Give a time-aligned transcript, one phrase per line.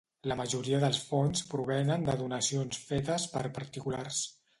[0.29, 4.23] La majoria dels fons provenen de donacions fetes per particulars.